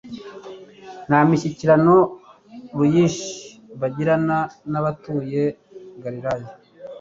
nta 1.07 1.19
mishyikirano 1.27 1.95
ruyinshi 2.77 3.27
bagiranaga 3.79 4.51
n'abatuye 4.71 5.43
i 5.51 5.53
Galilaya. 6.03 6.47